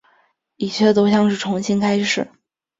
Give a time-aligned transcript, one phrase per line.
[0.55, 2.31] 一切都像是重新开始